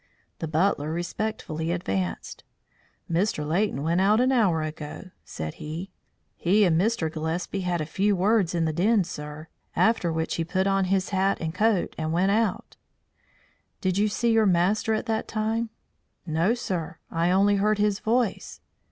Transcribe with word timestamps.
The 0.39 0.47
butler 0.47 0.91
respectfully 0.91 1.71
advanced. 1.71 2.43
"Mr. 3.07 3.47
Leighton 3.47 3.83
went 3.83 4.01
out 4.01 4.19
an 4.19 4.31
hour 4.31 4.63
ago," 4.63 5.11
said 5.23 5.53
he. 5.61 5.91
"He 6.35 6.65
and 6.65 6.75
Mr. 6.81 7.11
Gillespie 7.13 7.61
had 7.61 7.81
a 7.81 7.85
few 7.85 8.15
words 8.15 8.55
in 8.55 8.65
the 8.65 8.73
den, 8.73 9.03
sir, 9.03 9.47
after 9.75 10.11
which 10.11 10.33
he 10.37 10.43
put 10.43 10.65
on 10.65 10.85
his 10.85 11.09
hat 11.09 11.37
and 11.39 11.53
coat 11.53 11.93
and 11.99 12.11
went 12.11 12.31
out." 12.31 12.77
"Did 13.79 13.99
you 13.99 14.07
see 14.07 14.31
your 14.31 14.47
master 14.47 14.95
at 14.95 15.05
that 15.05 15.27
time?" 15.27 15.69
"No, 16.25 16.55
sir, 16.55 16.97
I 17.11 17.29
only 17.29 17.57
heard 17.57 17.77
his 17.77 17.99
voice." 17.99 18.59